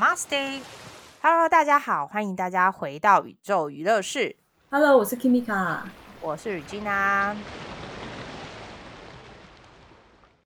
[0.00, 4.34] Namaste，Hello，大家好，欢迎大家回到宇宙娱乐室。
[4.70, 5.80] Hello，我是 Kimika，
[6.22, 7.36] 我是雨金啊。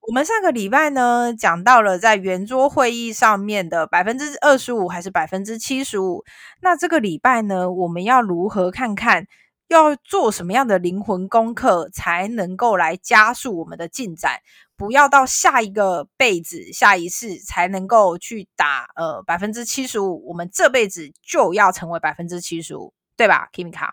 [0.01, 6.25] 我们上个礼拜呢，讲到了在圆桌会议上面的百分之二十五还是百分之七十五。
[6.61, 9.29] 那这个礼拜呢，我们要如何看看
[9.69, 14.41] 要做什么样的灵魂功课，才能够来加速我们的进展？
[14.77, 23.91] 不要到下一个辈子、下一次才能够去打呃百分之七十五，我们这辈子就要成为百分之七十五，对吧，Kimika？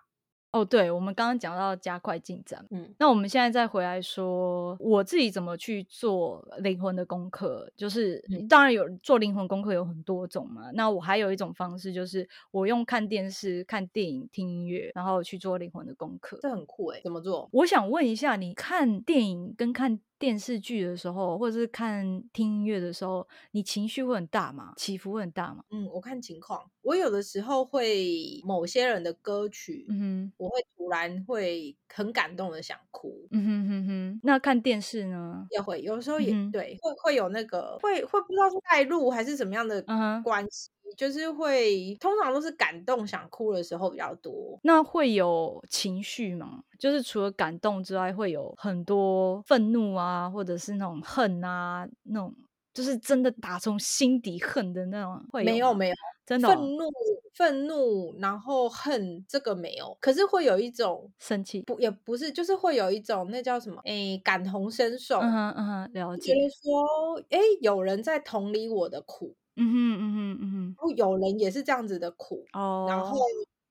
[0.52, 17.48] 哦，对，我们刚刚讲到加快进展，嗯，那我们现在再回来说我自己怎么去做灵魂的功课，就是当然有做灵魂功课有很多种嘛，那我还有一种方式就是我用看电视、看电影、听音乐，然后去做灵魂的功课，这很酷哎，怎么做？
[17.54, 20.02] 我想问一下，你看电影跟看。
[20.22, 24.72] 电视剧的时候，或者是看听音乐的时候，你情绪会很大嘛？
[24.78, 25.64] 起伏会很大嘛？
[25.74, 26.70] 嗯，我看情况。
[26.82, 33.26] 我有的时候会某些人的歌曲，嗯哼，我会突然会很感动的想哭。
[33.32, 34.20] 嗯哼哼哼。
[34.24, 35.50] 那看电视呢？
[35.50, 39.86] 也会，有时候也对，会会有那个会会不知道是带入还是什么样的
[40.22, 40.70] 关系。
[40.98, 44.60] 就是会，通常都是感动想哭的时候比较多。
[44.64, 46.64] 那会有情绪吗？
[46.80, 52.34] 就是除了感动之外，会有很多愤怒啊，或者是那种恨啊，那种
[52.74, 55.24] 就是真的打从心底恨的那种。
[55.32, 56.90] 会没有没有，真的愤怒
[57.34, 63.82] 愤怒，然后恨这个没有，可是会有一种生气，不也不是，就是会有一种那叫什么？
[63.86, 65.20] 哎，感同身受。
[65.20, 66.34] 嗯哼嗯哼，了解。
[66.34, 69.36] 觉得说，哎，有人在同理我的苦。
[69.58, 73.18] 嗯哼嗯哼嗯哼，不有人也是这样子的苦哦，然后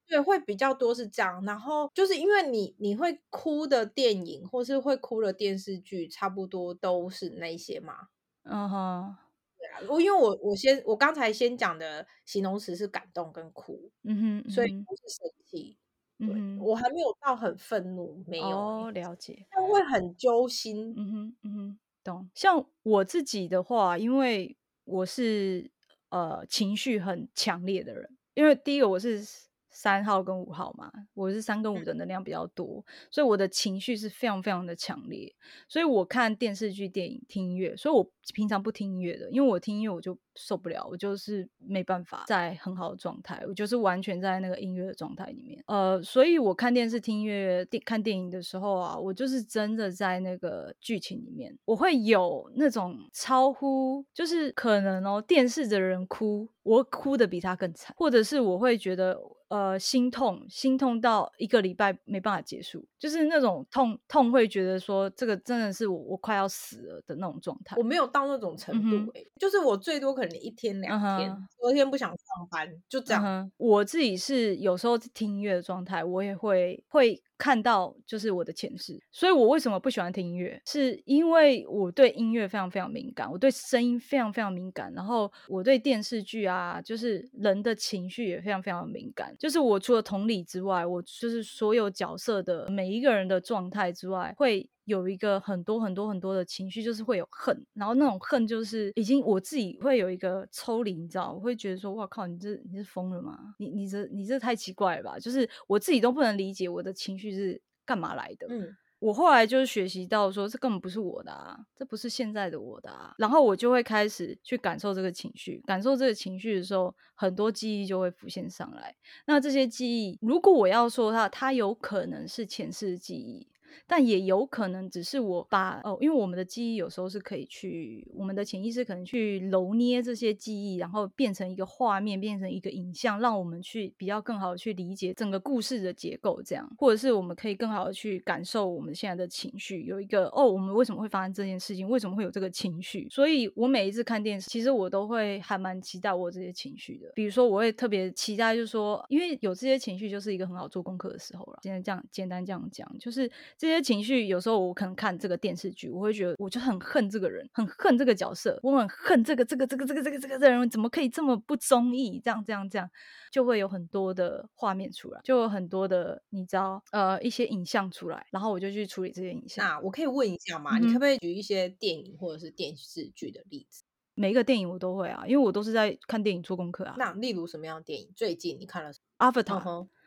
[0.07, 8.09] 对会比较多是这样，然后就是因为你你会哭的电影或是会哭的电视剧，差不多都是那些嘛，
[8.45, 9.17] 嗯哼，
[9.59, 15.79] 对啊，我因为我我先我刚才先讲的形容词是感动跟哭，嗯哼，所以不是生气，
[16.19, 18.57] 嗯我还没有到很愤怒，没有
[18.93, 22.31] 了解，但会很揪心，嗯哼嗯哼，懂。
[22.35, 24.57] 像我自己的话，因为
[24.91, 25.71] 我是
[26.11, 29.50] 呃情绪很强烈的人，因为第一个我是。
[29.81, 35.35] 三号跟五号嘛，我是三跟五的能量比较多，所以我的情绪是非常非常的强烈。
[35.67, 45.65] 所以我看电视剧、电影、听音乐，所以我平常不听音乐的，因为我听音乐我就受不了，我就是没办法在很好的状态，我就是完全在那个音乐的状态里面。
[45.67, 59.19] 呃，所以我看电视、听音乐、电看电影的时候啊，我就是真的在那个剧情里面，我会有那种超乎，就是可能哦，电视的人哭，我哭的比他更惨，或者是我会觉得。
[59.51, 67.75] 呃，心痛，心痛到一个礼拜没办法结束，就是那种痛痛，会觉得说这个真的是我我快要死了的那种状态。
[67.77, 73.51] 我没有到那种程度，哎，就是我最多可能一天两天，昨天不想上班，就这样。
[73.57, 77.21] 我自己是有时候听音乐的状态，我也会会。
[77.41, 80.61] 看到就是我的前世，所以我为什么不喜欢听音乐？
[80.67, 89.35] 是因为我对音乐非常非常敏感，我对声音非常非常敏感，然后我对电视剧啊，就是人的情绪也非常非常敏感。
[89.39, 94.69] 就是我除了同理之外，我就是所有角色的每一个人的状态之外，会。
[94.85, 103.55] 有一个很多很多很多的情绪，就是会有恨，然后那种恨就是已经我自己会有一个抽离，你知道，我会觉得说，哇靠，你这你是疯了吗？
[103.59, 105.19] 你你这你这太奇怪了吧？
[105.19, 108.47] 就是我自己都不能理解我的情绪是干嘛来的。
[108.49, 113.15] 嗯，我后来就是学习到说，这根本不是我的啊，这不是现在的我的啊。
[113.19, 118.95] 然后我就会开始去感受这个情绪，感受这个情绪的时候，很多记忆就会浮现上来。
[119.27, 123.49] 那这些记忆，如果我要说它，它有可能是前世的记忆。
[123.87, 143.09] 但也有可能只是我把哦，因为我们的记忆有时候是可以去，我们的潜意识可能去揉捏这些记忆，然后变成一个画面，变成一个影像，让我们去比较更好的去理解整个故事的结构，这样，或者是我们可以更好的去感受我们现在的情绪，有一个哦，我们为什么会发生这件事情，为什么会有这个情绪？
[143.11, 147.11] 所以我每一次看电视，其实我都会还蛮期待我这些情绪的。
[147.15, 151.59] 比如说，我会特别期待，就是说，因为有这些情绪，就是一个很好做功课的时候了。
[151.63, 153.71] 现在这样简单这样讲，就是这。
[153.71, 162.21] 些情绪有时候我可能看这个电视剧，我会觉得我就很恨这个人，很恨这个角色，我很恨这个这个这个这个这个这个人怎么可以这么不中意？
[162.25, 162.91] 这样这样这样，
[163.31, 169.65] 就会有很多的画面出来，就有很多的你知道呃一些影像出来，然后我就去处理这些影像。
[169.65, 170.77] 那我可以问一下吗？
[170.79, 173.85] 你可不可以举一些电影或者是电视剧的例子？
[174.15, 176.97] 每一个电影我都会啊，因为我都是在看电影做功课啊。
[176.99, 178.11] 那例如什么样的电影？
[178.17, 179.61] 最近你看了《阿凡达》？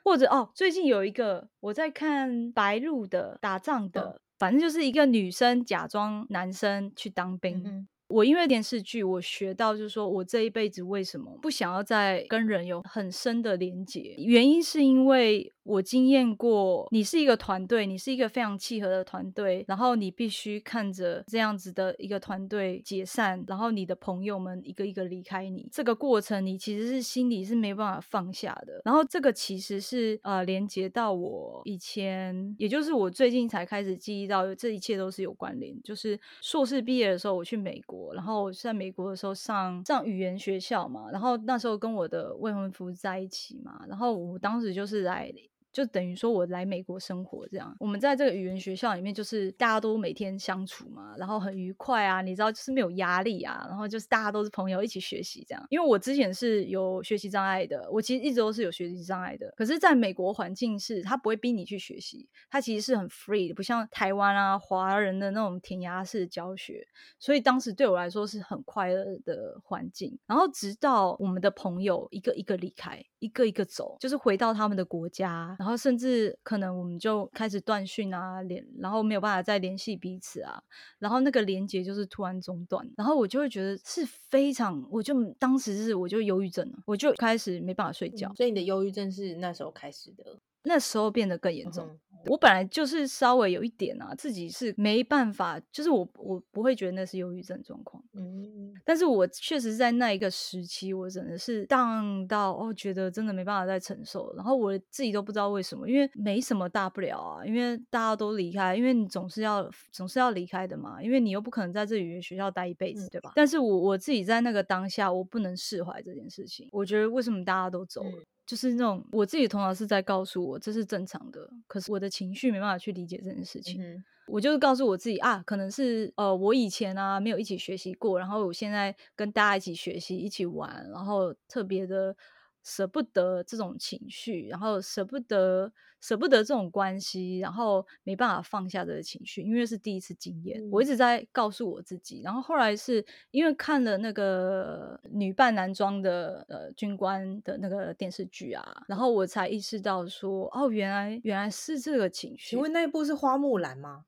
[0.04, 7.88] 或者哦，最近有一个我在看白鹿的打仗的，反正就是一个女生假装男生去当兵。
[8.14, 15.52] 我因为电视剧，我学到就是说我这一辈子为什么不想要再跟人有很深的连接，原因是因为。
[15.66, 28.82] 我经验过，你是一个团队，你是一个非常契合的团队，然后你必须看着这样子的一个团队解散，然后你的朋友们一个一个离开你，这个过程你其实是心里是没办法放下的。
[28.84, 35.74] 然后这个其实是呃连接到我以前，也就是我最近才开始记忆到，这一切都是有关联。
[35.82, 45.32] 就是硕士毕业的时候我去美国，然后在美国的时候上上语言学校嘛，然后那时候跟我的未婚夫在一起嘛，然后我当时就是来。
[45.74, 55.66] 就等于说我来美国生活这样，我们在这个语言学校里面，就是大家都每天相处嘛，然后很愉快啊，你知道，就是没有压力啊，然后就是大家都是朋友一起学习这样。
[55.70, 66.86] 因为我之前是有学习障碍的，我其实一直都是有学习障碍的，可是在美国环境是，他不会逼你去学习，他其实是很 free 的，不像台湾啊华人的那种填鸭式教学，
[67.18, 70.20] 所以当时对我来说是很快乐的环境。
[70.28, 75.56] 然后直到我们的朋友一个一个离开，一个一个走，就是回到他们的国家。
[75.64, 80.62] 然后甚至可能我们就开始断讯啊，联然后没有办法再联系彼此啊，
[81.00, 88.30] 然后那个连接就是突然中断，然后我就会觉得是非常，我就当时是我就忧郁症了，我就开始没办法睡觉。
[88.36, 90.38] 所以你的忧郁症是那时候开始的。
[90.66, 91.98] 那时候变得更严重。
[92.28, 98.04] 我本来就是稍微有一点啊，自己是没办法，就是我我不会觉得那是忧郁症状况。
[98.14, 104.34] 嗯，但是我确实在那一个时期，我真的是荡到哦，觉得真的没办法再承受。
[104.36, 113.32] 然后我自己都不知道为什么，因为没什么大不了啊，因为大家都离开，因为你总是要总是要离开的嘛，因为你又不可能在这语言学校待一辈子，对吧？
[113.36, 116.70] 但是我我自己在那个当下，我不能释怀这件事情。
[116.72, 118.24] 我觉得为什么大家都走了？
[118.46, 124.04] 就是那种我自己头脑是在告诉我这是正常的，可是我的情绪没办法去理解这件事情。
[124.28, 132.16] 我就是告诉我自己啊，可能是呃我以前啊没有一起学习过，然后我现在跟大家一起学习、一起玩，然后特别的。
[132.64, 140.62] 舍不得这种情绪，然后舍不得舍不得这种关系，然后没办法放下这个情绪，因为是第一次经验。
[140.72, 152.52] 我一直在告诉我自己，然后后来是因为看了那个女扮男装的呃军官的那个电视剧啊，然后我才意识到说，哦，原来原来是这个情绪。
[152.52, 154.06] 请问那一部是花木兰吗？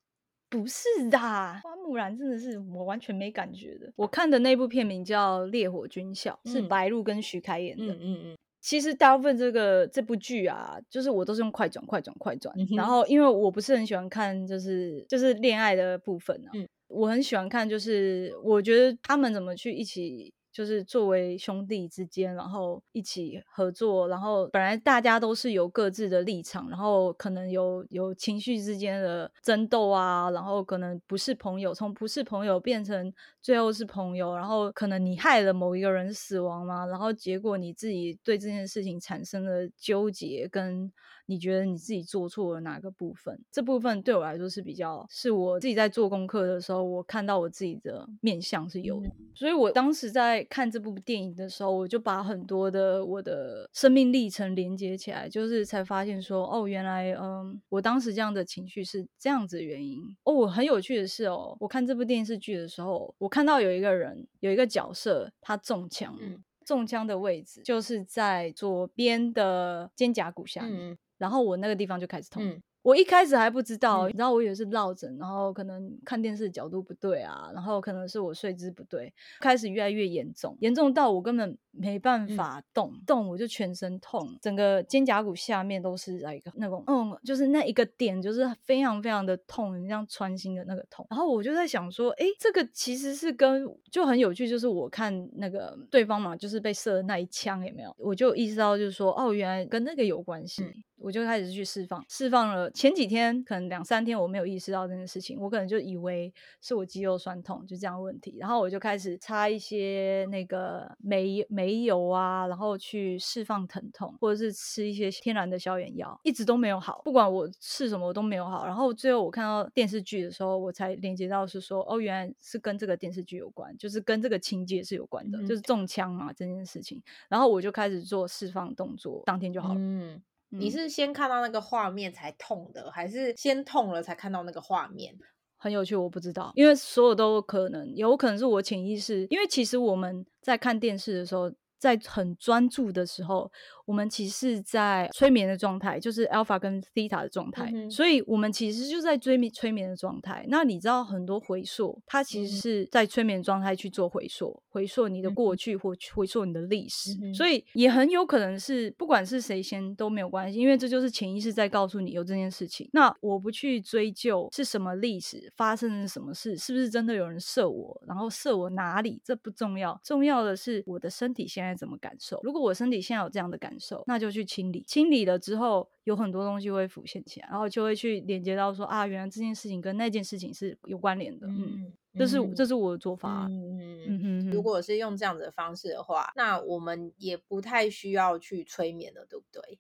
[0.48, 3.92] 不是的，花木兰真的是我完全没感觉的。
[3.96, 7.94] 我看的那部片名叫《烈火军校》，是白鹿跟徐凯演的。
[7.94, 8.38] 嗯嗯嗯。
[8.66, 12.52] 其实大部分这个这部剧啊，就是我都是用快转、快转、快转。
[12.76, 16.50] 然后因为我不是很喜欢看，就是就是恋爱的部分啊。
[16.56, 20.34] 嗯，我很喜欢看，就是我觉得他们怎么去一起。
[20.56, 40.90] 就是作为兄弟之间，然后一起合作，然后本来大家都是有各自的立场，然后可能有有情绪之间的争斗啊，然后可能不是朋友，从不是朋友变成最后是朋友，然后可能你害了某一个人死亡嘛，然后结果你自己对这件事情产生了纠结跟。
[41.28, 43.40] 你觉得你自己做错了哪个部分？
[43.52, 49.10] 这部分对我来说是比较，是我自己在做功课的时候，我看到我自己的面相是有的。
[49.34, 60.00] 所以我当时在看这部电影的时候，我就把很多的我的生命历程连接起来，就是才发现说，哦，原来，嗯，我当时这样的情绪是这样子的原因。
[60.24, 66.18] 哦，我很有趣的是哦，我看这部电视剧的时候，我看到有一个人，有一个角色，他中枪，
[66.66, 70.98] 中枪的位置就是在左边的肩胛骨下面。
[71.18, 72.44] 然后我那个地方就开始痛。
[72.82, 91.06] 我一开始还不知道，你知道我以为是落枕，然后可能看电视角度不对啊，然后可能是我睡姿不对，开始越来越严重，严重到我根本没办法动，动我就全身痛，整个肩胛骨下面都是一个那种，嗯，就是那一个点就是非常非常的痛，像穿心的那个痛。
[91.10, 100.64] 然后我就在想说，哎，这个其实是跟就很有趣，就是我看那个对方嘛，就是被射的那一枪有没有，我就意识到就是说，哦，原来跟那个有关系。
[100.98, 108.38] 我就开始去释放，释放了前几天，可能两三天我没有意识到这件事情，我可能就以为是我肌肉酸痛，就这样问题。
[108.40, 117.02] 然后我就开始擦一些那个煤煤油啊，然后去释放疼痛，或者是吃一些天然的消炎药，一直都没有好。
[117.04, 118.68] 不管我吃什么，我都没有好。
[118.68, 127.02] 然后最后我看到电视剧的时候，我才连接到是说，哦，原来是跟这个电视剧有关，就是跟这个情节是有关的，就是中枪嘛这件事情。
[127.28, 129.76] 然后我就开始做释放动作，当天就好了。
[129.80, 130.22] 嗯。
[130.50, 135.18] 你是先看到那个画面才痛的，还是先痛了才看到那个画面？
[135.66, 139.26] 很有趣，我不知道，因为所有都可能，有可能是我潜意识。
[139.32, 143.52] 因为其实我们在看电视的时候，在很专注的时候，
[143.86, 150.46] 我们其实在催眠的状态，就是 alpha 跟 theta 的状态，所以我们其实就在追眠催眠的状态。
[150.50, 162.90] 那你知道很多回溯，它其实是在催眠状态去做回溯，回溯你的过去或回溯你的历史，所以也很有可能是不管是谁先都没有关系，因为这就是潜意识在告诉你有这件事情。
[162.94, 172.40] 那我不去追究是什么历史发生了什么事，是不是真的有人射我，然后射我哪里，这不重要，重要的是我的身体现在怎么感受。
[172.44, 174.84] 如果我身体现在有这样的感受，那就去清理。
[174.88, 181.48] 清理了之后，有很多东西会浮现起来，然后就会去连接到说啊，原来这件事情跟那件事情是有关联的。
[181.48, 183.48] 嗯，这是这是我的做法。
[183.50, 184.52] 嗯嗯嗯。
[184.52, 189.80] 如果是用这样子的方式的话，那我们也不太需要去催眠了，对不对？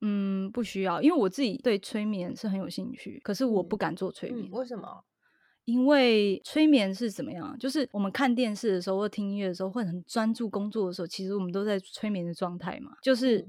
[0.00, 4.50] 嗯，不需要，因为我自己对催眠是很有兴趣，可是我不敢做催眠。
[4.50, 5.04] 为什么？
[5.64, 7.56] 因为催眠是怎么样？
[7.58, 13.46] 就是我们看电视的时候或听音乐的时候，会很专注工作的时候，其实我们都在催眠的状态嘛，就是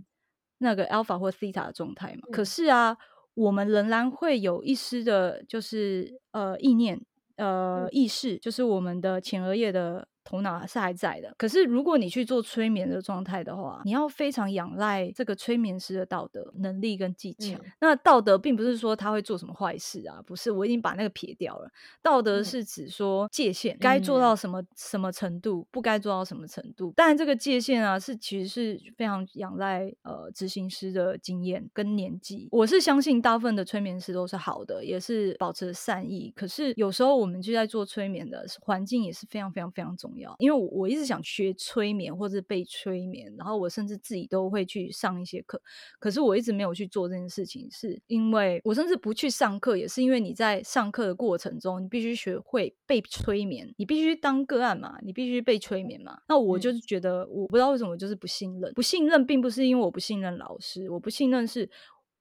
[0.60, 2.27] 那个 alpha 或 theta 的状态嘛。
[2.31, 2.98] 可是啊，
[3.34, 7.01] 我们仍然会有一丝的，就是呃意念、
[7.36, 10.07] 呃意识，就是我们的前额叶的。
[10.25, 17.58] 头脑是还在的，可是如果你去做催眠的状态的话，你要非常仰赖这个催眠师的道德能力跟技巧。
[17.79, 21.70] 那道德并不是说他会做什么坏事啊，不是，我已经把那个撇掉了。
[22.01, 26.91] 道德是指说界限，该做到什么什么程度，不该做到什么程度。
[26.96, 32.50] 但这个界限啊，是其实是非常仰赖呃执行师的经验跟年纪。
[32.51, 36.34] 我是相信大部分的催眠师都是好的，也是保持善意。
[36.36, 40.14] 可是有时候我们就在做催眠的环境也是非常非常非常重。
[40.38, 45.62] 因为我一直想学催眠或者被催眠，然后我甚至自己都会去上一些课，
[46.00, 56.19] 可是我一直没有去做这件事情，是因为我甚至不去上课，也是因为你在上课的过程中，你必须学会被催眠，你必须当个案嘛，你必须被催眠嘛。
[56.27, 61.69] 那我就是觉得，我不知道为什么就是不信任，不信任并不是因为我不信任老师，我不信任是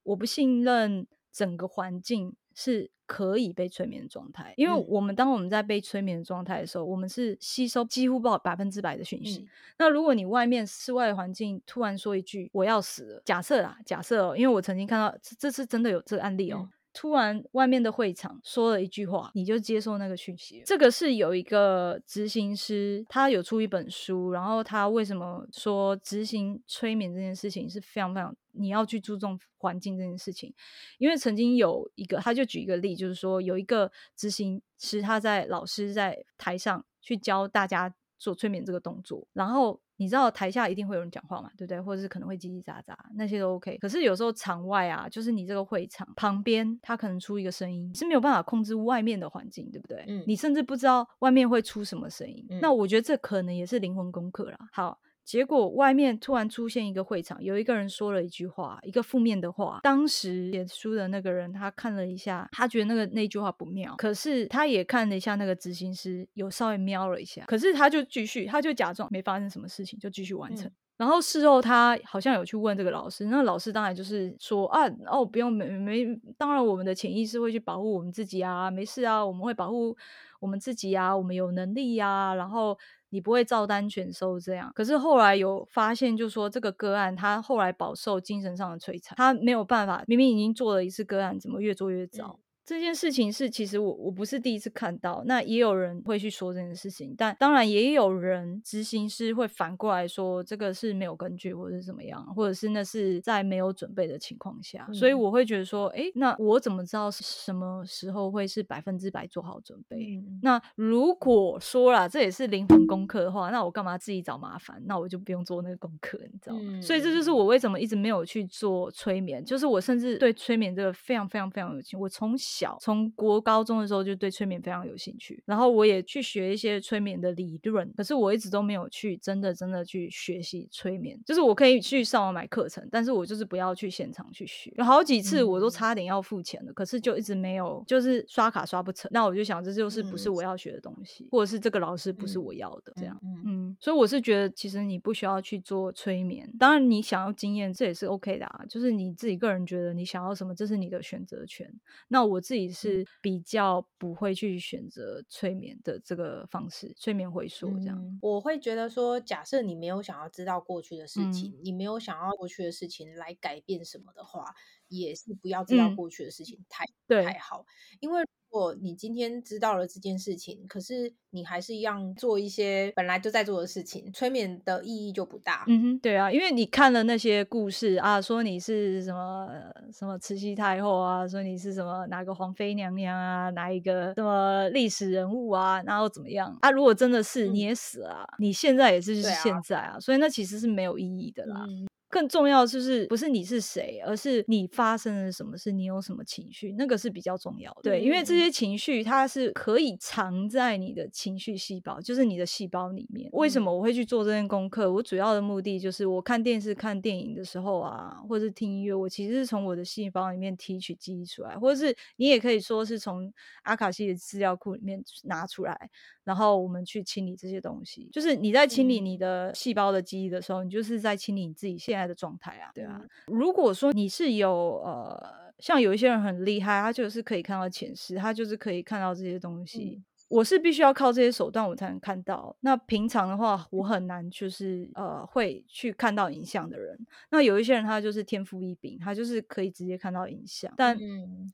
[0.02, 2.92] 我不信任整个环境是。
[3.06, 9.46] 可以被催眠的状态，因为我们当我们在被催眠的状态的时候，我们是吸收几乎不百分之百的讯息。
[9.78, 16.66] 那如果你外面室外环境突然说一句“我要死了”，假设啊，假设哦，因为我曾经看到这是真的有这个案例哦。
[16.94, 20.62] 突然，外面的会场说了一句话，你就接受那个讯息。
[20.64, 30.54] 这个是有一个执行师，他有出一本书，然后他为什么说执行催眠这件事情是非常非常你要去注重环境这件事情？
[30.98, 39.80] 因为曾经有一个，他就举一个例，就是说有一个执行师，他在老师在台上去教大家做催眠这个动作，然后。
[40.04, 41.80] 你知道台下一定会有人讲话嘛，对不对？
[41.80, 43.78] 或者是可能会叽叽喳喳，那些都 OK。
[43.78, 50.04] 可是有时候场外啊，就是你这个会场旁边，他可能出一个声音，是没有办法控制外面的环境，对不对？
[50.06, 50.22] 嗯。
[50.26, 52.46] 你甚至不知道外面会出什么声音。
[52.60, 54.58] 那我觉得这可能也是灵魂功课啦。
[54.70, 54.98] 好。
[55.24, 59.80] 结果外面突然出现一个会场，有一个人说了一句话，一个负面的话。
[59.82, 63.94] 当时写书的那个人，他看了一下，他觉得那个那句话不妙。
[63.96, 67.42] 可是他也看了一下那个执行师，有稍微瞄了一下。
[67.46, 70.70] 可是他就继续，他就假装没发生什么事情，就继续完成。
[70.98, 76.04] 然后事后他好像有去问这个老师，那老师当然就是说啊，哦不用没没，
[76.36, 79.96] 当然我们的潜意识会去保护我们自己啊，没事啊，我们会保护
[80.38, 82.78] 我们自己啊，我们有能力呀，然后。
[83.14, 92.40] 你不会照单全收这样，可是后来有发现，就说这个个案他后来饱受精神上的摧残，他没有办法，明明已经做了一次个案，怎么越做越糟？
[92.64, 110.22] 这件事情是，其实我我不是第一次看到，那也有人会去说这件事情，但当然也有人执行师会反过来说这个是没有根据，或者是怎么样，或者是那是在没有准备的情况下，所以我会觉得说，哎，那我怎么知道什么时候会是百分之百做好准备？
[110.40, 114.82] 那如果说啦这也是灵魂功课的话，那我干嘛自己找麻烦？
[114.86, 116.80] 那我就不用做那个功课，你知道吗？
[116.80, 131.18] 所以这就是我为什么一直没有去做催眠，就是我甚至对催眠这个非常非常非常有情，我从小从国高中的时候就对催眠非常有兴趣，然后我也去学一些催眠的理论，可是我一直都没有去真的真的去学习催眠。
[131.24, 134.72] 就是我可以去上网买课程，但是我就是不要去现场去学。
[134.76, 139.10] 有好几次我都差点要付钱了，可是就一直没有，就是刷卡刷不成。
[139.12, 143.18] 那我就想，这就是不是我要学的东西，或者是这个老师不是我要的这样。
[143.46, 146.50] 嗯，所以我是觉得，其实你不需要去做催眠。
[146.58, 148.64] 当然，你想要经验，这也是 OK 的啊。
[148.68, 151.72] 就是你自己个人觉得你想要什么，这是你的选择权。
[152.08, 153.04] 那我自己是。
[153.24, 158.18] 比较不会去选择催眠的这个方式，催眠回溯这样。
[158.20, 164.44] 我会觉得说，假设你没有想要知道过去的事情，你没有想要过去的事情来改变什么的话，
[164.88, 166.84] 也是不要知道过去的事情太
[167.22, 167.64] 太好，
[168.00, 168.22] 因为。
[168.54, 175.64] 如果你今天知道了这件事情，可是你还是一样做一些本来就在做的事情，催眠的意义就不大。
[175.66, 179.48] 嗯哼，对啊，因为你看了那些故事啊，说你是什么
[179.92, 186.70] 什么慈禧太后啊，说你是什么哪个皇妃娘娘啊，哪一个什么历史人物啊，然后怎么样啊？
[186.70, 191.66] 如果真的是你也死了，你现在也是就是现在啊，所以那其实是没有意义的啦。
[192.14, 197.80] 更重要就是不是你是谁，而是你发生了什么事，你有什么情绪，那个是比较重要的。
[197.82, 203.28] 对，因为这些情绪它是可以藏在你的情绪细胞，就是你的细胞里面。
[203.32, 204.92] 为什么我会去做这件功课？
[204.92, 213.32] 我主要的目的就是我看电视、看电影的时候啊，或者是听音乐，我其实是从我的细胞里面提取记忆出来，或者是你也可以说是从
[213.64, 215.90] 阿卡西的资料库里面拿出来。
[216.22, 223.00] 然后我们去清理这些东西，就是你在清理你的细胞的记忆的时候，你就是在清理你自己现在的状态啊，对啊。
[223.26, 230.02] 如果说你是有呃，像有一些人很厉害，他就是可以看到前世，他就是可以看到这些东西。
[230.34, 232.56] 我是必须要靠这些手段我才能看到。
[232.58, 236.98] 那平常的话，我很难就是呃会去看到影像的人。
[237.30, 240.72] 那有一些人他就是天赋异禀，他就是可以直接看到影像。
[240.76, 240.98] 但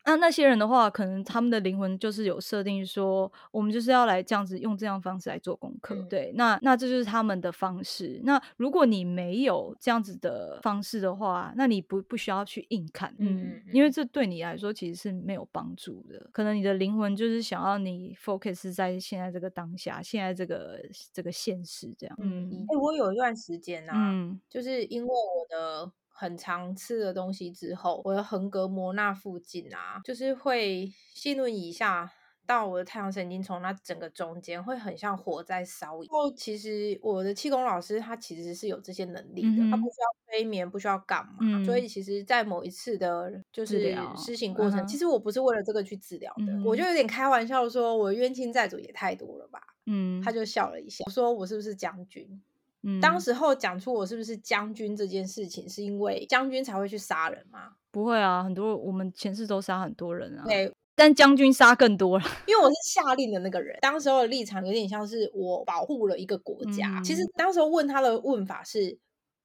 [0.06, 5.94] 那那些人的话，可能他们的灵魂就是有设定说，我们就是要来这样子用这样方式来做功课。
[6.08, 8.18] 对，那那这就是他们的方式。
[8.24, 16.30] 那如果你没有这样子的方式的话，那你不不需要去硬看，嗯，因为这对你来说其实是没有帮助的。
[16.32, 18.69] 可能你的灵魂就是想要你 focus。
[18.72, 20.80] 在现在这个当下，现在这个
[21.12, 22.16] 这个现实这样。
[22.20, 32.12] 嗯，哎，我有一段时间呢，嗯，就是因为我的很常吃的东西之后，我的横膈膜那附近啊，就是会心轮以下。
[32.50, 35.94] 到我的太阳神经丛那整个中间会很像火在烧。
[35.98, 41.64] 然后其实我的气功老师他其实是有这些能力的，他不需要催眠，不需要干嘛。
[41.64, 49.60] 所以其实，在某一次的就是施行过程，其实我不是为了这个去治疗的，我就有点开玩笑说，我冤亲债主也太多了吧。
[49.86, 52.42] 嗯，他就笑了一下，我说我是不是将军？
[52.82, 57.74] 嗯，当时候讲出我是不是将军这件事情，是因为将军才会去杀人吗？
[57.92, 60.42] 不会啊，很多我们前世都杀很多人啊。
[60.44, 60.72] 对。
[60.94, 63.78] 但将军杀更多了，因为我是下令的那个人。
[63.80, 67.00] 当时候的立场有点像是我保护了一个国家。
[67.02, 68.98] 其实当时候问他的问法是：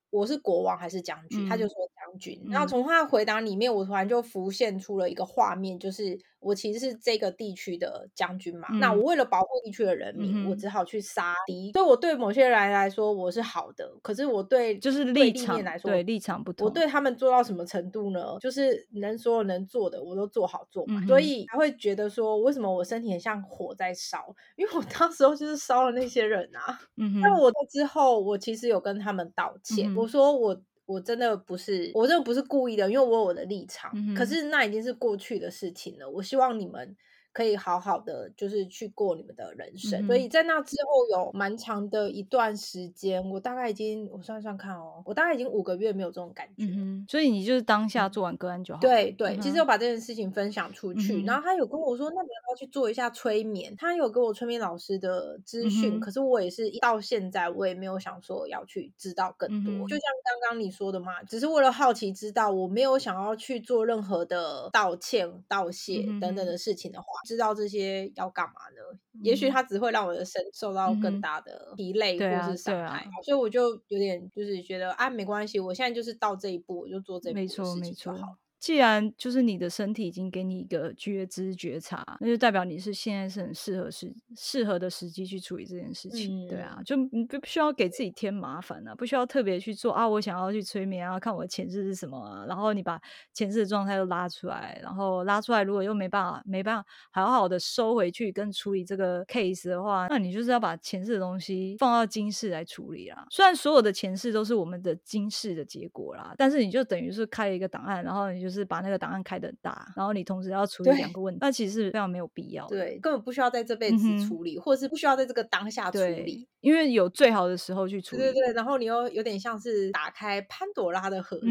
[0.10, 1.48] 我是国王还是将军？
[1.48, 2.42] 他就说将军。
[2.50, 6.20] 然后从他的回答里面，我突然就浮现出了一个画面，就是。
[6.42, 11.72] 我其实是这个地区的将军嘛，那我为了保护地区的人民，我只好去杀敌。
[11.72, 16.68] 所以我对某些人来说我是好的，可是我对就是立场来说，对立场不同。
[16.68, 18.38] 我对他们做到什么程度呢？
[18.40, 24.36] 就是能所有能做的我都做好做嘛，所以才会觉得说，为什么我身体很像火在烧？
[24.56, 26.80] 因为我当时候就是烧了那些人啊。
[26.98, 30.62] 嗯那我之后我其实有跟他们道歉，我说我。
[30.86, 33.92] 我真的不是，我真的不是故意的，因为我有我的立场。
[34.16, 36.10] 可是那已经是过去的事情了。
[36.10, 36.96] 我希望你们。
[37.36, 40.08] 可以好好的，就是去过你们的人生。
[40.08, 46.64] 所以在那之后有蛮长的一段时间，我大概已经我算算看哦，我大概已经五个月没有这种感觉。
[47.10, 48.80] 所以你就是当下做完个案就好。
[48.80, 53.76] 对对，其实我把这件事情分享出去，然后他有跟我说，那你要不要去做一下催眠？
[53.76, 59.74] 他有给我催眠老师的资讯，可是我也是到现在我也没有想说要去知道更多。
[59.90, 67.08] 就像刚刚你说的嘛，只是为了好奇知道，我没有想要去做任何的道歉、道谢等等的事情的话。
[67.26, 69.00] 知道这些要干嘛呢？
[69.24, 78.38] 也许它只会让我的身受到更大的疲累或是伤害，所以我就有点就是觉得啊，没关系，我现在就是到这一步，我就做这一步事情就好。
[78.66, 93.00] 既然就是你的身体已经给你一个觉知觉察，那就代表你是现在是很适合时适合的时机去处理这件事情，对啊，就你不需要给自己添麻烦啊，不需要特别去做啊，我想要去催眠啊，看我的前世是什么啊，然后你把
[93.36, 103.28] 前世的状态都拉出来，然后拉出来，如果又没办法没办法好好的收回去跟处理这个 case 的话，那你就是要把前世的东西放到今世来处理啦。
[103.30, 108.55] 虽然所有的前世都是我们的今世的结果啦，但是你就等于是开了一个档案，然后你就。
[108.55, 112.68] 是把那个档案开的大，然后你同时要处理两个问题，那其实是非常没有必要。
[112.68, 118.22] 对，根本不需要在这辈子处理，或者是不需要在这个当下处理，因为有最好的时候去处理。
[118.22, 121.48] 对对对，然后你又有点像是打开潘朵拉的盒子。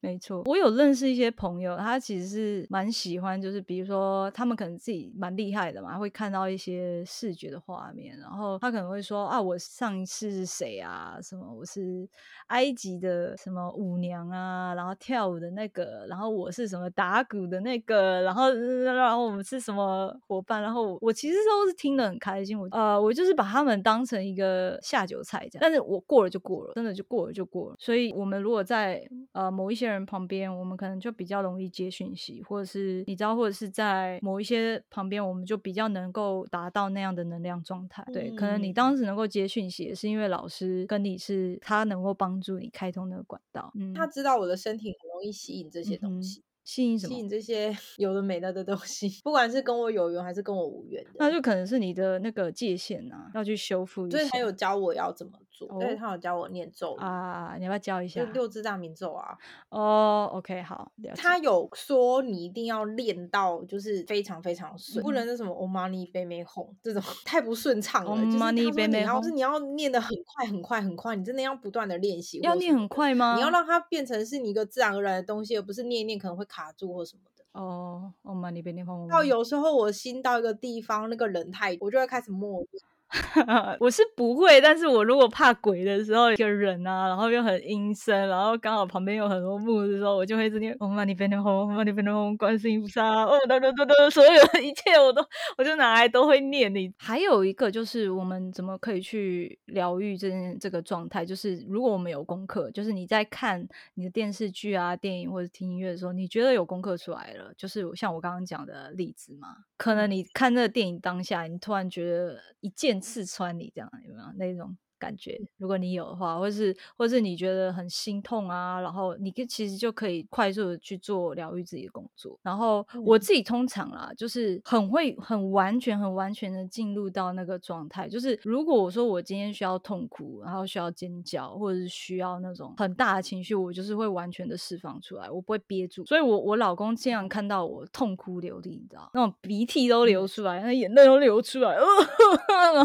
[0.00, 11.18] 没错，我有认识一些朋友，他其实是蛮喜欢，就是比如说他们可能自己蛮厉害的嘛，会看到一些视觉的画面，然后他可能会说啊，我上一次是谁啊？
[11.20, 12.08] 什么我是
[12.48, 20.62] 埃及的什么舞娘啊，然后跳舞的那个，然后我是什么打鼓的那个，然后然后我们是什么伙伴？
[20.62, 27.76] 然后我其实都是听得很开心，我呃我就是把他们当成一个下酒菜这样，但是我过了就过了，真的就过了就过了。
[27.80, 38.04] 所以我们如果在呃某一些些人旁边，我们可能就比较容易接讯息，或者是你知道，或者是在某一些旁边，我们就比较能够达到那样的能量状态。
[38.12, 43.72] 对，可能你当时能够接讯息，也是因为老师跟你是他能够帮助你开通那个管道。
[43.74, 46.42] 嗯，他知道我的身体很容易吸引这些东西。
[46.64, 47.14] 吸引什么？
[47.14, 54.10] 吸引这些 有的没的的东西，不管是跟我有缘还是跟我无缘的，那就可能是你的那个界限呐，要去修复。
[54.10, 58.22] 所以他有教我要怎么做，对他有教我念咒啊，你要不要教一下？
[58.34, 59.36] 六字大明咒啊。
[59.70, 60.92] 哦，OK，好。
[61.16, 68.10] 他有说你一定要练到就是非常非常顺，不能那什么 Om Mani p a m e Hum 这种太不顺畅了。
[68.10, 72.38] Om Mani p a m e 是你要念的很快很快很快，你真的要不断的练习。
[72.40, 73.36] 要念很快吗？
[73.36, 77.22] 你要让它变成是你一个自然而然的东西，而不是念一念可能会卡住或什么。
[77.52, 79.08] 哦，我嘛你别念风。
[79.08, 82.84] 到有时候我心到一个地方，那个人太，我就会开始默念。
[83.78, 95.24] 我是不会，但是我如果怕鬼的时候，一个人啊，然后又很阴森，然后刚好旁边有很多木的时候，我就会直接嗡嘛呢呗呢嗡，嗡嘛呢呗呢嗡，观世音菩萨，哦，哒哒哒哒，所有的一切我都，
[95.56, 96.74] 我就拿来都会念。
[96.74, 101.24] 你还有一个就是我们怎么可以去疗愈这件这个状态？
[101.24, 109.48] 就是如果我们有功课，就是你在看你的电视剧啊、电影或者听音乐的时候，你觉得有功课出来了，就是像我刚刚讲的例子嘛，
[109.80, 113.00] 可能你看那个电影当下，你突然觉得一剑。
[113.00, 114.76] 刺穿你这样有没有那种？
[114.98, 122.38] 感觉，如果你有的话，或是或是你觉得很心痛啊，然后你其实就可以快速的去做疗愈自己的工作。
[122.42, 128.08] 然后我自己通常啦，就是很会很完全很完全的进入到那个状态。
[128.08, 136.04] 就是如果我说我今天需要痛苦，然后需要尖叫，或者是需要那种很大的情绪，我就是会完全的释放出来，我不会憋住。
[136.04, 141.84] 所以我我老公经常看到我痛哭流涕，你知道，那种鼻涕都流出来，那眼泪都流出来， 然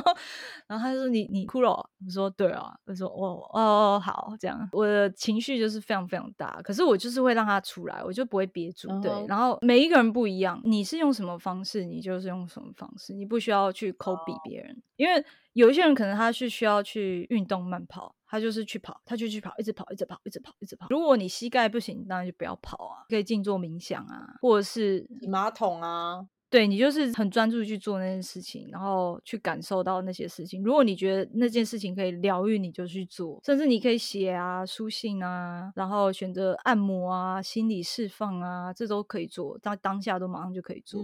[0.01, 0.15] 后
[0.67, 1.90] 然后他说你你哭了。
[2.05, 8.87] 我说对啊，我说哦哦哦好，这样我的情绪就是非常非常大，可是我就是会让它出来，我就不会憋住。
[9.01, 20.87] 对，然后每一个人不一样，你是用什么方式，你就是用什么方式，你不需要去抠比别人，因为有一些人可能他是需要去运动慢跑，他就是去跑，他就去跑，一直跑，一直跑，一直跑，一直跑。
[20.89, 26.25] 如果你膝盖不行，当然就不要跑啊，可以静坐冥想啊，或者是洗马桶啊。
[26.51, 30.61] 对你就是很专注去做那件事情，然后去感受到那些事情。
[30.61, 33.39] 如果你觉得那件事情可以疗愈，你就去做。
[33.45, 39.57] 甚至你可以写啊、书信啊，然后选择按摩啊、心理释放啊，这都可以做。
[39.59, 41.01] 当当下都马上就可以做。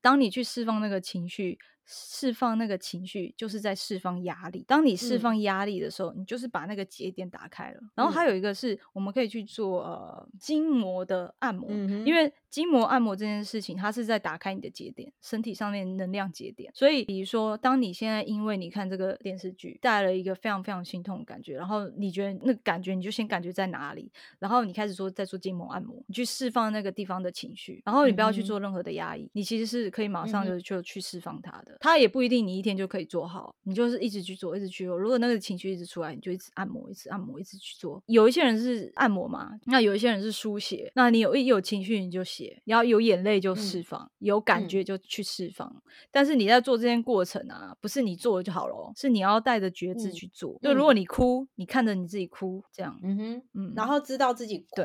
[0.00, 1.58] 当你去释放那个情绪。
[1.86, 4.64] 释放那个情绪，就是在释放压力。
[4.66, 7.80] 当你释放压力的时候，你就是把那个节点打开了。
[7.94, 11.70] 然后还有一个是，我们可以去做呃筋膜的按摩，
[12.04, 16.70] 因为筋膜按摩这件事情，它是在打开你的节点，身体上面能量节点。
[16.74, 31.73] 所以，比如说，当你现在因为你看这个电视剧，带了一个非常非常心痛的感觉，然后你觉得那感觉，你就先感觉在哪里，然后你开始说在做筋膜按摩，你去释放那个地方的情绪，然后你不要去做任何的压抑，你其实是可以马上就就去释放它的。
[31.80, 34.98] 它也不一定你一天就可以做好，你就是一直去做，一直去做。
[34.98, 38.02] 如果那个情绪一直出来，你就一直按摩，一直按摩，一直去做。
[38.06, 40.90] 有一些人是按摩嘛，那有一些人是书写。
[40.94, 45.82] 那你有一有情绪你就写，然后有眼泪就释放，有感觉就去释放。
[46.10, 50.58] 但是你在做这件过程啊，不是你做了就好了，是你要带着觉知去做。
[50.62, 54.82] 就如果你哭，你看着你自己哭，这样，嗯哼，嗯，然后知道自己哭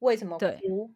[0.00, 0.90] 为什么哭。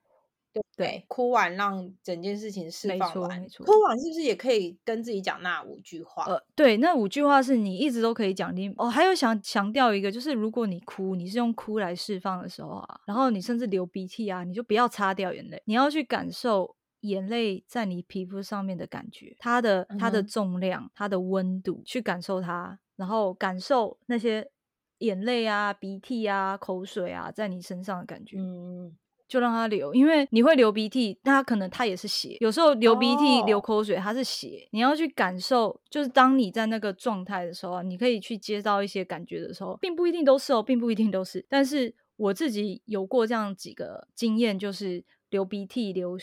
[0.77, 6.25] 对，哭完让整件事情释放完，哭完是不是也可以跟自己讲那五句话？
[6.27, 8.55] 呃，对，那五句话是你一直都可以讲。
[8.55, 24.51] 你哦，还有想强调一个，就是如果你哭，你是用哭来释放的时候啊，然后你甚至流鼻涕啊，你就不要擦掉眼泪，你要去感受眼泪在你皮肤上面的感觉，它的它的重量，它的温度，去感受它，然后感受那些
[24.99, 28.37] 眼泪啊、鼻涕啊、口水啊在你身上的感觉。
[28.39, 28.95] 嗯。
[29.29, 32.37] 就让它流，因为你会流鼻涕，它可能它也是血。
[32.41, 34.69] 有时候流鼻涕、流口水，它是血。
[34.71, 41.45] 你要去感受，就是当你在那个状态的时候，你可以去接到一些感觉的时候，并不一定都是哦，并不一定都是。
[41.49, 46.17] 但是我自己有过这样几个经验，就是流鼻涕、流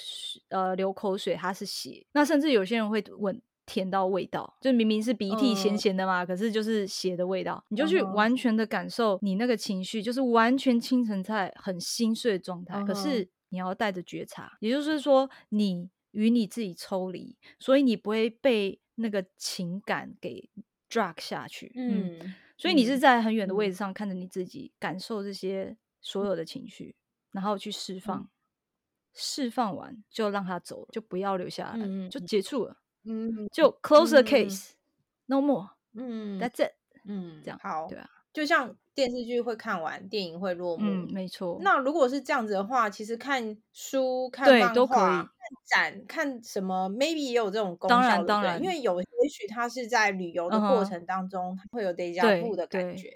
[0.50, 2.06] 呃流口水，它是血。
[2.14, 3.42] 那甚至有些人会问。
[3.66, 12.84] 甜到味道，就明明是鼻涕咸咸的嘛，可是就是血的味道，你就去完全的感受你那个情绪，就是完全清晨在很心碎的状态。
[12.84, 20.50] 可是你要带着觉察，也就是说你与你自己抽离，所以你不会被那个情感给
[20.90, 21.72] drag 下去。
[21.76, 26.96] 嗯，所以你是在很远的位置上看着你自己，感受这些所有的情绪，
[27.32, 28.30] 然后去释放，
[29.14, 32.78] 释放完就让它走，就不要留下来，就结束了。
[33.06, 36.72] 嗯，就 close the case，no more，嗯，that's it，
[37.06, 41.60] 嗯，这样好，对啊，就像电视剧会看完，电影会落幕，嗯，没错。
[41.62, 45.32] 那如果是这样子的话，其实看书、看漫画、看
[45.66, 53.10] 展、看什么，maybe 也有这种功效，当然当然，因为有也许他是在旅游的过程当中，他会有 deja vu 的感觉。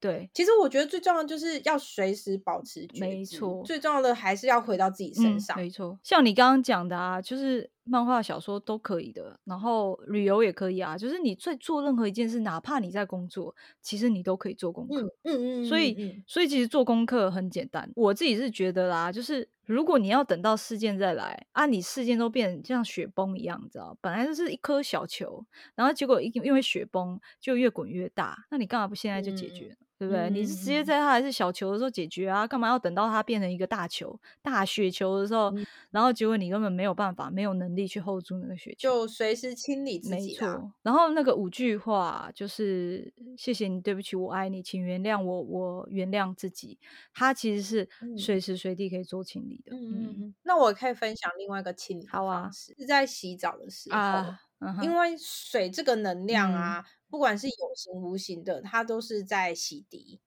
[0.00, 3.62] 对，其实我觉得最重要就是要随时保持觉知，没错。
[3.66, 5.98] 最重要的还是要回到自己身上，没错。
[6.02, 10.96] 像你刚刚讲的啊，就是漫画、小说都可以的，然后旅游也可以啊。
[10.96, 15.12] 就是你在做任何一件事，哪怕你在工作，其实你都可以做功课。
[15.24, 15.66] 嗯嗯。
[15.66, 17.90] 所以，所以其实做功课很简单。
[17.96, 29.76] 我自己是觉得啦，就是如果你要等到事件再来啊，你事件都变像雪崩一样，你知道，本来就是一颗小球，然后结果因因为雪崩就越滚越大，那你干嘛不现在就解决？
[30.00, 30.30] 对不对？
[30.30, 32.46] 你是直接在它还是小球的时候解决啊？
[32.46, 35.52] 干嘛要等到它变成一个大球、大雪球的时候，
[35.90, 40.32] 然后结果你根本没有办法、没有能力去 hold 住那个雪球，就随时清理自己。
[40.32, 40.72] 没错。
[40.82, 46.78] 然后那个五句话就是“谢谢你，对不起，我爱你，请原谅我，我原谅自己”，
[47.12, 49.72] 它其实是随时随地可以做清理的。
[49.76, 50.34] 嗯嗯。
[50.42, 56.84] 那我可以分享另外一个清理好啊，是在洗澡的时候，因为水这个能量啊。
[57.10, 60.20] 不管是有形无形的，它都是在洗涤，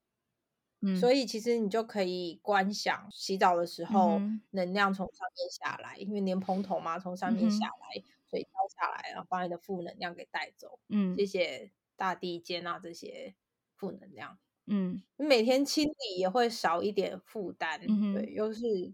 [0.81, 4.19] 嗯，所以其实你就可以观想洗澡的时候，
[4.51, 13.33] 能量从上面下来，因为莲蓬头嘛，从上面下来，水浇下来，然后把你的负能量给带走，嗯，谢谢大地接纳这些
[13.75, 17.79] 负能量，嗯，你每天清理也会少一点负担，
[18.13, 18.93] 对，又是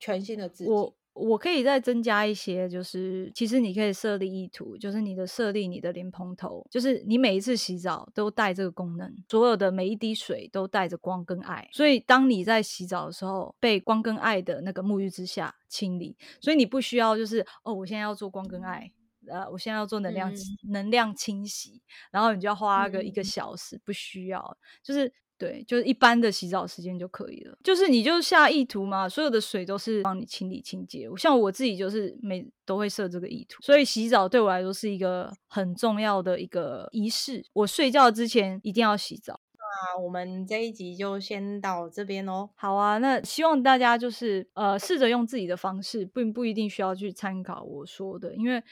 [0.00, 0.70] 全新的自己。
[0.70, 0.96] 我
[1.38, 18.90] 可以再增加一些，就是其实你可以设立意图，就是你的设立你的莲蓬头，就是你每一次洗澡都带这个功能，所有的每一滴水都带着光跟爱，所以当你在洗澡的时候，被光跟爱的那个沐浴之下清理，所以你不需要就是哦，我现在要做光跟爱，
[19.28, 20.32] 呃，我现在要做能量
[20.70, 25.12] 能量清洗，然后你就要花个一个小时，不需要，就是。
[25.44, 27.58] 对，就是一般的洗澡时间就可以了。
[27.62, 31.06] 就是你就下意图嘛，所有的水都是帮你清理清洁。
[31.18, 37.44] 像我自己就是每都会设这个意图，所以洗澡对我来说是一个很重要的一个仪式。
[37.52, 39.38] 我睡觉之前一定要洗澡。
[39.52, 42.48] 那我们这一集就先到这边哦。
[42.54, 48.62] 好啊，那希望大家就是呃试着用自己的方式，并不一定需要去参考我说的，因为。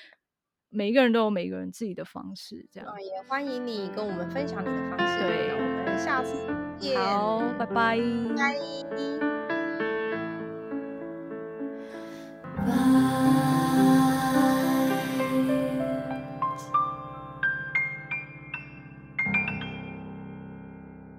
[0.75, 5.21] 每一个人都有每个人自己的方式，这样也欢迎你跟我们分享你的方式。
[5.21, 5.62] 对，我
[5.99, 6.37] 下次
[6.79, 7.99] 见，好，拜拜，
[8.37, 8.55] 拜。